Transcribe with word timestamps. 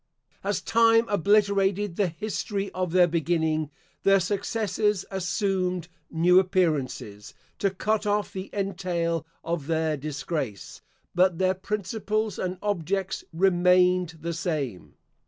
As 0.43 0.61
time 0.61 1.05
obliterated 1.09 1.95
the 1.95 2.07
history 2.07 2.71
of 2.71 2.91
their 2.91 3.05
beginning, 3.05 3.69
their 4.01 4.19
successors 4.19 5.05
assumed 5.11 5.89
new 6.09 6.39
appearances, 6.39 7.35
to 7.59 7.69
cut 7.69 8.07
off 8.07 8.33
the 8.33 8.49
entail 8.51 9.27
of 9.43 9.67
their 9.67 9.95
disgrace, 9.97 10.81
but 11.13 11.37
their 11.37 11.53
principles 11.53 12.39
and 12.39 12.57
objects 12.63 13.23
remained 13.31 14.17
the 14.21 14.33
same. 14.33 14.95